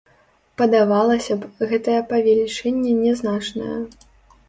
Падавалася 0.61 1.37
б, 1.43 1.51
гэтае 1.73 2.01
павелічэнне 2.11 2.99
нязначнае. 3.07 3.73